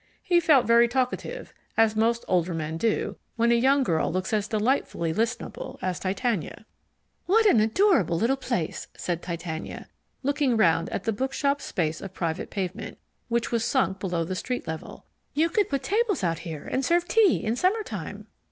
[0.23, 4.47] He felt very talkative, as most older men do when a young girl looks as
[4.47, 6.65] delightfully listenable as Titania.
[7.27, 9.89] "What an adorable little place," said Titania,
[10.23, 14.65] looking round at the bookshop's space of private pavement, which was sunk below the street
[14.65, 15.05] level.
[15.35, 18.25] "You could put tables out here and serve tea in summer time."